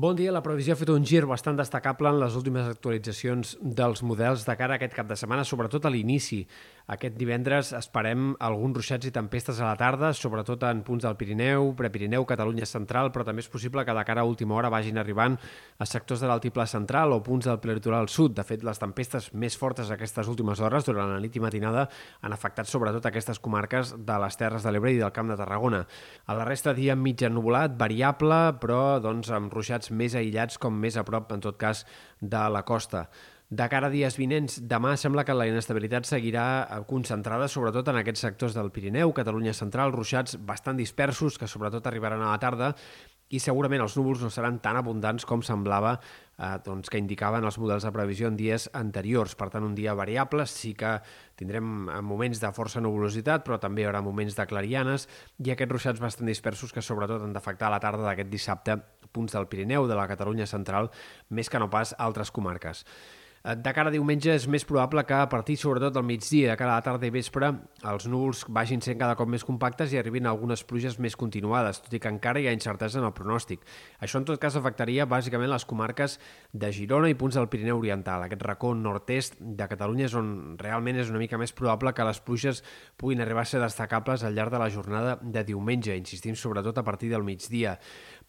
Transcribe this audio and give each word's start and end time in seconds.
Bon 0.00 0.16
dia. 0.16 0.30
La 0.32 0.40
previsió 0.40 0.72
ha 0.72 0.78
fet 0.80 0.88
un 0.88 1.02
gir 1.04 1.26
bastant 1.28 1.58
destacable 1.58 2.08
en 2.08 2.16
les 2.22 2.36
últimes 2.38 2.64
actualitzacions 2.70 3.50
dels 3.60 4.00
models 4.00 4.46
de 4.46 4.54
cara 4.56 4.78
a 4.78 4.80
aquest 4.80 4.94
cap 4.96 5.10
de 5.10 5.18
setmana, 5.20 5.44
sobretot 5.44 5.84
a 5.84 5.90
l'inici. 5.92 6.38
Aquest 6.90 7.14
divendres 7.14 7.68
esperem 7.78 8.32
alguns 8.42 8.74
ruixats 8.80 9.06
i 9.06 9.12
tempestes 9.14 9.60
a 9.60 9.68
la 9.68 9.76
tarda, 9.78 10.08
sobretot 10.16 10.64
en 10.66 10.80
punts 10.82 11.04
del 11.06 11.14
Pirineu, 11.14 11.68
Prepirineu, 11.78 12.24
Catalunya 12.26 12.66
central, 12.66 13.12
però 13.14 13.22
també 13.28 13.44
és 13.44 13.50
possible 13.52 13.84
que 13.86 13.94
de 13.94 14.02
cara 14.08 14.24
a 14.24 14.26
última 14.26 14.56
hora 14.56 14.72
vagin 14.74 14.98
arribant 14.98 15.36
a 15.78 15.86
sectors 15.86 16.24
de 16.24 16.26
l'altiplà 16.26 16.66
central 16.66 17.14
o 17.14 17.20
punts 17.22 17.46
del 17.46 17.60
prelitoral 17.62 18.10
sud. 18.10 18.34
De 18.34 18.42
fet, 18.48 18.66
les 18.66 18.82
tempestes 18.82 19.30
més 19.38 19.54
fortes 19.54 19.94
aquestes 19.94 20.26
últimes 20.34 20.58
hores, 20.58 20.88
durant 20.90 21.14
la 21.14 21.22
nit 21.22 21.38
i 21.38 21.46
matinada, 21.46 21.86
han 22.26 22.34
afectat 22.34 22.66
sobretot 22.66 23.06
aquestes 23.06 23.38
comarques 23.38 23.94
de 23.94 24.20
les 24.26 24.42
Terres 24.42 24.66
de 24.66 24.74
l'Ebre 24.74 24.96
i 24.96 24.98
del 24.98 25.14
Camp 25.14 25.30
de 25.30 25.38
Tarragona. 25.38 25.84
A 26.26 26.40
la 26.42 26.48
resta, 26.48 26.74
dia 26.74 26.98
mig 26.98 27.22
ennubulat, 27.22 27.78
variable, 27.78 28.48
però 28.58 28.98
doncs, 28.98 29.30
amb 29.30 29.54
ruixats 29.54 29.94
més 29.94 30.18
aïllats 30.18 30.58
com 30.58 30.74
més 30.74 30.98
a 30.98 31.06
prop, 31.06 31.30
en 31.30 31.46
tot 31.46 31.60
cas, 31.60 31.86
de 32.18 32.48
la 32.50 32.66
costa. 32.66 33.06
De 33.50 33.66
cara 33.66 33.88
a 33.88 33.90
dies 33.90 34.14
vinents, 34.14 34.60
demà 34.70 34.92
sembla 34.94 35.24
que 35.26 35.34
la 35.34 35.48
inestabilitat 35.50 36.06
seguirà 36.06 36.42
eh, 36.62 36.76
concentrada 36.86 37.48
sobretot 37.50 37.88
en 37.90 37.96
aquests 37.98 38.22
sectors 38.22 38.54
del 38.54 38.68
Pirineu, 38.70 39.10
Catalunya 39.10 39.50
central, 39.58 39.90
ruixats 39.90 40.36
bastant 40.46 40.78
dispersos 40.78 41.34
que 41.34 41.48
sobretot 41.50 41.88
arribaran 41.90 42.22
a 42.22 42.28
la 42.30 42.38
tarda 42.38 42.68
i 43.34 43.40
segurament 43.42 43.82
els 43.82 43.96
núvols 43.98 44.22
no 44.22 44.30
seran 44.30 44.60
tan 44.62 44.78
abundants 44.78 45.26
com 45.26 45.42
semblava 45.42 45.96
eh, 45.96 46.52
doncs, 46.62 46.86
que 46.94 47.02
indicaven 47.02 47.42
els 47.42 47.58
models 47.58 47.88
de 47.88 47.90
previsió 47.94 48.30
en 48.30 48.38
dies 48.38 48.68
anteriors. 48.70 49.34
Per 49.34 49.48
tant, 49.50 49.66
un 49.66 49.74
dia 49.74 49.96
variable, 49.98 50.46
sí 50.46 50.70
que 50.78 50.92
tindrem 51.34 51.88
eh, 51.88 51.98
moments 52.06 52.38
de 52.38 52.52
força 52.54 52.78
nuvolositat, 52.78 53.42
però 53.42 53.58
també 53.58 53.82
hi 53.82 53.88
haurà 53.90 53.98
moments 54.06 54.38
de 54.38 54.46
clarianes 54.46 55.08
i 55.42 55.50
aquests 55.50 55.74
ruixats 55.74 56.04
bastant 56.06 56.30
dispersos 56.30 56.70
que 56.70 56.86
sobretot 56.86 57.26
han 57.26 57.34
d'afectar 57.34 57.74
la 57.74 57.82
tarda 57.82 58.06
d'aquest 58.06 58.30
dissabte 58.30 58.78
punts 59.10 59.34
del 59.34 59.50
Pirineu, 59.50 59.90
de 59.90 59.98
la 59.98 60.06
Catalunya 60.06 60.46
central, 60.46 60.92
més 61.34 61.50
que 61.50 61.58
no 61.58 61.66
pas 61.66 61.96
altres 61.98 62.30
comarques. 62.30 62.86
Eh, 63.42 63.54
de 63.56 63.72
cara 63.72 63.88
a 63.88 63.92
diumenge 63.94 64.34
és 64.36 64.44
més 64.52 64.66
probable 64.68 65.00
que 65.08 65.16
a 65.16 65.28
partir 65.32 65.54
sobretot 65.56 65.94
del 65.94 66.04
migdia, 66.04 66.50
de 66.50 66.56
cara 66.60 66.74
a 66.74 66.80
la 66.80 66.84
tarda 66.84 67.08
i 67.08 67.12
vespre, 67.14 67.48
els 67.88 68.04
núvols 68.12 68.42
vagin 68.52 68.82
sent 68.84 68.98
cada 69.00 69.16
cop 69.16 69.30
més 69.32 69.46
compactes 69.48 69.94
i 69.94 70.00
arribin 70.00 70.28
algunes 70.28 70.60
pluges 70.68 70.98
més 71.00 71.16
continuades, 71.16 71.80
tot 71.80 71.96
i 71.96 72.02
que 72.02 72.12
encara 72.12 72.42
hi 72.42 72.50
ha 72.50 72.52
incertesa 72.52 73.00
en 73.00 73.08
el 73.08 73.14
pronòstic. 73.16 73.64
Això 74.04 74.20
en 74.20 74.28
tot 74.28 74.40
cas 74.42 74.60
afectaria 74.60 75.08
bàsicament 75.08 75.48
les 75.48 75.64
comarques 75.64 76.18
de 76.52 76.72
Girona 76.76 77.08
i 77.08 77.16
punts 77.16 77.40
del 77.40 77.48
Pirineu 77.48 77.80
Oriental. 77.80 78.26
Aquest 78.26 78.44
racó 78.44 78.74
nord-est 78.76 79.40
de 79.40 79.72
Catalunya 79.72 80.10
és 80.10 80.18
on 80.20 80.30
realment 80.60 81.00
és 81.00 81.08
una 81.08 81.24
mica 81.24 81.40
més 81.40 81.56
probable 81.56 81.94
que 81.96 82.04
les 82.04 82.20
pluges 82.20 82.60
puguin 83.00 83.24
arribar 83.24 83.48
a 83.48 83.52
ser 83.54 83.64
destacables 83.64 84.20
al 84.20 84.36
llarg 84.36 84.52
de 84.52 84.60
la 84.60 84.68
jornada 84.68 85.16
de 85.22 85.48
diumenge, 85.48 85.96
insistim 85.96 86.36
sobretot 86.36 86.76
a 86.76 86.84
partir 86.84 87.08
del 87.08 87.24
migdia 87.24 87.78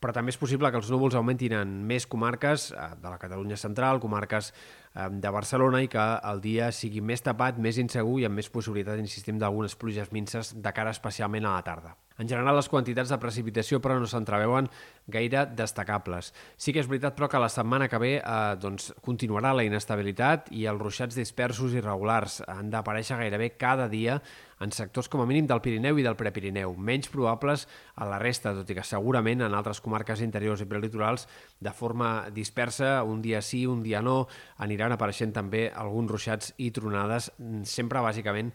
però 0.02 0.16
també 0.16 0.34
és 0.34 0.40
possible 0.42 0.70
que 0.74 0.80
els 0.82 0.90
núvols 0.90 1.16
augmentin 1.16 1.54
en 1.54 1.74
més 1.86 2.08
comarques 2.10 2.72
eh, 2.74 2.88
de 2.98 3.10
la 3.12 3.20
Catalunya 3.22 3.58
central, 3.60 4.02
comarques 4.02 4.50
de 4.94 5.30
Barcelona 5.32 5.80
i 5.84 5.88
que 5.88 6.04
el 6.28 6.42
dia 6.44 6.72
sigui 6.76 7.02
més 7.02 7.24
tapat, 7.24 7.58
més 7.58 7.80
insegur 7.80 8.20
i 8.20 8.26
amb 8.28 8.36
més 8.36 8.50
possibilitat, 8.52 9.00
insistim, 9.00 9.40
d'algunes 9.40 9.78
pluges 9.80 10.12
minces 10.12 10.52
de 10.56 10.74
cara 10.76 10.92
especialment 10.92 11.48
a 11.48 11.56
la 11.56 11.64
tarda. 11.64 11.96
En 12.22 12.30
general, 12.30 12.54
les 12.56 12.70
quantitats 12.70 13.10
de 13.10 13.18
precipitació 13.18 13.80
però 13.82 13.98
no 13.98 14.06
s'entreveuen 14.10 14.70
gaire 15.12 15.48
destacables. 15.58 16.30
Sí 16.56 16.70
que 16.74 16.84
és 16.84 16.90
veritat, 16.90 17.16
però, 17.18 17.32
que 17.32 17.42
la 17.42 17.50
setmana 17.50 17.90
que 17.90 18.00
ve 18.02 18.14
eh, 18.20 18.38
doncs, 18.62 18.92
continuarà 19.02 19.56
la 19.58 19.66
inestabilitat 19.66 20.52
i 20.54 20.68
els 20.70 20.82
ruixats 20.82 21.18
dispersos 21.18 21.74
i 21.74 21.82
regulars 21.82 22.44
han 22.46 22.70
d'aparèixer 22.70 23.18
gairebé 23.24 23.56
cada 23.58 23.90
dia 23.90 24.22
en 24.62 24.72
sectors 24.72 25.10
com 25.10 25.24
a 25.24 25.26
mínim 25.26 25.48
del 25.50 25.62
Pirineu 25.66 25.98
i 25.98 26.04
del 26.06 26.16
Prepirineu, 26.20 26.76
menys 26.78 27.10
probables 27.10 27.66
a 27.98 28.06
la 28.06 28.20
resta, 28.22 28.54
tot 28.54 28.70
i 28.70 28.76
que 28.78 28.86
segurament 28.86 29.42
en 29.42 29.56
altres 29.58 29.82
comarques 29.82 30.22
interiors 30.22 30.62
i 30.62 30.68
prelitorals 30.70 31.26
de 31.60 31.74
forma 31.74 32.30
dispersa, 32.30 33.00
un 33.02 33.24
dia 33.26 33.42
sí, 33.42 33.64
un 33.66 33.82
dia 33.82 34.04
no, 34.06 34.28
aniran 34.62 34.94
apareixent 34.94 35.34
també 35.34 35.66
alguns 35.74 36.14
ruixats 36.14 36.54
i 36.62 36.70
tronades, 36.76 37.32
sempre 37.66 38.06
bàsicament 38.06 38.54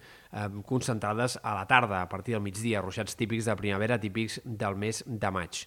concentrades 0.69 1.39
a 1.43 1.55
la 1.57 1.67
tarda, 1.67 2.03
a 2.03 2.09
partir 2.09 2.37
del 2.37 2.45
migdia, 2.45 2.83
ruixats 2.85 3.17
típics 3.17 3.49
de 3.49 3.57
primavera, 3.57 4.01
típics 4.01 4.41
del 4.45 4.77
mes 4.77 5.05
de 5.07 5.31
maig. 5.33 5.67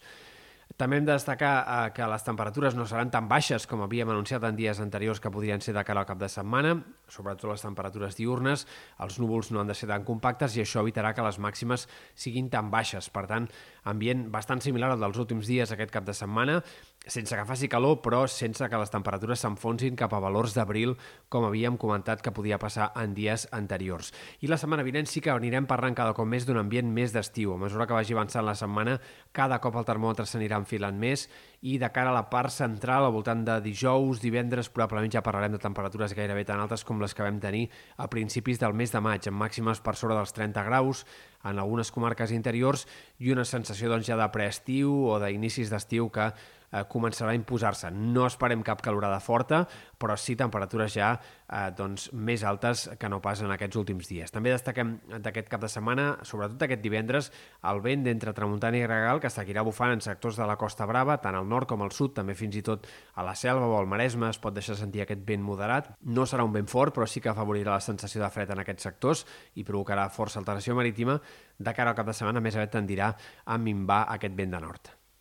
També 0.78 1.00
hem 1.00 1.06
de 1.08 1.16
destacar 1.16 1.54
eh, 1.60 1.78
que 1.96 2.06
les 2.08 2.24
temperatures 2.24 2.76
no 2.78 2.86
seran 2.88 3.10
tan 3.12 3.28
baixes 3.28 3.66
com 3.68 3.82
havíem 3.82 4.12
anunciat 4.14 4.44
en 4.46 4.56
dies 4.56 4.80
anteriors 4.80 5.20
que 5.20 5.32
podrien 5.34 5.64
ser 5.66 5.74
de 5.74 5.84
cara 5.84 6.04
al 6.04 6.08
cap 6.08 6.20
de 6.22 6.30
setmana, 6.30 6.76
sobretot 7.10 7.50
les 7.50 7.66
temperatures 7.66 8.16
diurnes, 8.20 8.68
els 9.02 9.18
núvols 9.20 9.50
no 9.52 9.64
han 9.64 9.72
de 9.72 9.76
ser 9.76 9.90
tan 9.90 10.06
compactes 10.06 10.56
i 10.56 10.64
això 10.64 10.84
evitarà 10.86 11.16
que 11.18 11.26
les 11.26 11.40
màximes 11.42 11.88
siguin 12.14 12.52
tan 12.54 12.70
baixes. 12.70 13.10
Per 13.10 13.26
tant, 13.28 13.50
ambient 13.90 14.28
bastant 14.32 14.62
similar 14.62 14.94
al 14.94 15.02
dels 15.02 15.18
últims 15.18 15.50
dies 15.50 15.74
aquest 15.74 15.92
cap 15.96 16.06
de 16.06 16.14
setmana, 16.14 16.62
sense 17.08 17.36
que 17.36 17.46
faci 17.48 17.70
calor, 17.72 18.02
però 18.04 18.26
sense 18.30 18.68
que 18.70 18.80
les 18.80 18.92
temperatures 18.92 19.42
s'enfonsin 19.42 19.96
cap 19.98 20.14
a 20.14 20.20
valors 20.22 20.54
d'abril, 20.54 20.96
com 21.32 21.46
havíem 21.48 21.78
comentat 21.80 22.22
que 22.22 22.34
podia 22.36 22.60
passar 22.60 22.92
en 23.00 23.16
dies 23.18 23.48
anteriors. 23.56 24.12
I 24.44 24.50
la 24.52 24.60
setmana 24.60 24.86
vinent 24.86 25.08
sí 25.10 25.24
que 25.24 25.32
anirem 25.32 25.66
parlant 25.70 25.96
cada 25.98 26.14
cop 26.14 26.28
més 26.30 26.46
d'un 26.46 26.60
ambient 26.60 26.92
més 26.92 27.16
d'estiu. 27.16 27.56
A 27.56 27.62
mesura 27.62 27.88
que 27.88 27.96
vagi 27.96 28.14
avançant 28.14 28.46
la 28.46 28.56
setmana, 28.56 29.00
cada 29.32 29.62
cop 29.64 29.80
el 29.80 29.88
termòmetre 29.88 30.28
s'anirà 30.28 30.60
enfilant 30.60 31.00
més 31.00 31.28
i 31.62 31.78
de 31.80 31.90
cara 31.92 32.12
a 32.12 32.16
la 32.16 32.28
part 32.30 32.54
central, 32.54 33.08
al 33.08 33.16
voltant 33.16 33.42
de 33.48 33.58
dijous, 33.64 34.22
divendres, 34.22 34.70
probablement 34.70 35.12
ja 35.12 35.24
parlarem 35.26 35.56
de 35.56 35.64
temperatures 35.64 36.14
gairebé 36.16 36.46
tan 36.46 36.60
altes 36.60 36.86
com 36.86 37.02
les 37.02 37.16
que 37.16 37.26
vam 37.26 37.40
tenir 37.40 37.68
a 37.98 38.08
principis 38.12 38.60
del 38.60 38.76
mes 38.76 38.92
de 38.92 39.02
maig, 39.02 39.28
amb 39.28 39.40
màximes 39.40 39.82
per 39.84 39.96
sobre 39.96 40.16
dels 40.20 40.36
30 40.36 40.64
graus 40.68 41.06
en 41.44 41.60
algunes 41.60 41.92
comarques 41.92 42.32
interiors 42.36 42.86
i 43.20 43.32
una 43.32 43.46
sensació 43.48 43.90
doncs, 43.90 44.08
ja 44.08 44.20
de 44.20 44.28
preestiu 44.32 44.92
o 45.08 45.20
d'inicis 45.24 45.72
d'estiu 45.72 46.10
que 46.12 46.32
eh, 46.72 46.84
començarà 46.90 47.34
a 47.34 47.38
imposar-se. 47.38 47.92
No 47.92 48.26
esperem 48.28 48.64
cap 48.66 48.82
calorada 48.86 49.20
forta, 49.20 49.64
però 50.00 50.16
sí 50.18 50.36
temperatures 50.40 50.94
ja 50.96 51.12
eh, 51.16 51.70
doncs, 51.76 52.10
més 52.14 52.44
altes 52.48 52.88
que 53.00 53.10
no 53.10 53.22
pas 53.22 53.42
en 53.44 53.52
aquests 53.54 53.80
últims 53.82 54.10
dies. 54.10 54.32
També 54.34 54.54
destaquem 54.54 54.98
d'aquest 55.20 55.50
cap 55.52 55.64
de 55.64 55.72
setmana, 55.72 56.10
sobretot 56.28 56.66
aquest 56.66 56.84
divendres, 56.84 57.32
el 57.70 57.82
vent 57.86 58.06
d'entre 58.06 58.34
tramuntana 58.38 58.80
i 58.80 58.84
gregal 58.86 59.22
que 59.24 59.32
seguirà 59.34 59.64
bufant 59.66 59.96
en 59.96 60.04
sectors 60.06 60.40
de 60.40 60.48
la 60.48 60.58
Costa 60.60 60.88
Brava, 60.90 61.20
tant 61.24 61.38
al 61.38 61.48
nord 61.50 61.70
com 61.70 61.84
al 61.86 61.94
sud, 61.96 62.16
també 62.18 62.36
fins 62.38 62.60
i 62.60 62.64
tot 62.66 62.88
a 63.16 63.26
la 63.26 63.36
selva 63.36 63.68
o 63.68 63.78
al 63.80 63.90
Maresme 63.90 64.30
es 64.30 64.40
pot 64.42 64.56
deixar 64.56 64.78
sentir 64.80 65.04
aquest 65.06 65.26
vent 65.28 65.44
moderat. 65.46 65.92
No 66.06 66.28
serà 66.30 66.46
un 66.48 66.56
vent 66.56 66.70
fort, 66.70 66.96
però 66.96 67.08
sí 67.10 67.24
que 67.24 67.32
afavorirà 67.34 67.76
la 67.76 67.84
sensació 67.84 68.24
de 68.24 68.32
fred 68.34 68.54
en 68.54 68.64
aquests 68.64 68.90
sectors 68.90 69.26
i 69.56 69.66
provocarà 69.68 70.10
força 70.14 70.40
alteració 70.42 70.78
marítima. 70.78 71.20
De 71.58 71.74
cara 71.76 71.92
al 71.92 71.98
cap 71.98 72.08
de 72.08 72.16
setmana, 72.16 72.44
més 72.44 72.56
aviat 72.56 72.78
tendirà 72.78 73.14
a 73.46 73.60
minvar 73.60 74.06
aquest 74.16 74.38
vent 74.38 74.56
de 74.56 74.64
nord. 74.64 74.99